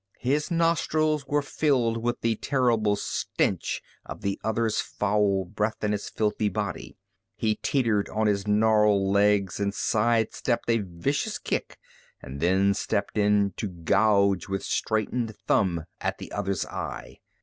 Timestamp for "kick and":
11.37-12.39